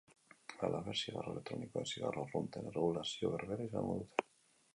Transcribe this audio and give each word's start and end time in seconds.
Halaber, 0.67 0.97
zigarro 1.03 1.33
elektronikoek 1.35 1.91
zigarro 1.93 2.25
arrunten 2.29 2.71
erregulazio 2.71 3.33
berbera 3.37 3.69
izango 3.71 3.99
dute. 4.03 4.29